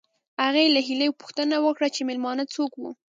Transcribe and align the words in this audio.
هغې 0.43 0.65
له 0.75 0.79
هیلې 0.87 1.07
پوښتنه 1.21 1.55
وکړه 1.65 1.87
چې 1.95 2.01
مېلمانه 2.09 2.43
څوک 2.53 2.71
وو 2.77 2.91